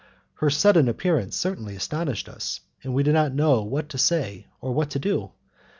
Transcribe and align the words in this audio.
Her 0.37 0.49
sudden 0.49 0.87
appearance 0.89 1.35
certainly 1.37 1.75
astonished 1.75 2.27
us, 2.27 2.61
and 2.83 2.95
we 2.95 3.03
did 3.03 3.13
not 3.13 3.35
know 3.35 3.61
what 3.61 3.87
to 3.89 3.99
say 3.99 4.47
or 4.59 4.73
what 4.73 4.89
to 4.89 4.97
do. 4.97 5.29